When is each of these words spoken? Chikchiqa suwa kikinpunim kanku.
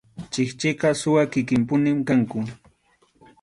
Chikchiqa 0.33 0.89
suwa 1.01 1.23
kikinpunim 1.31 1.97
kanku. 2.07 2.39